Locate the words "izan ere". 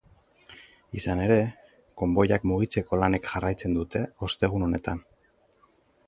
0.99-1.35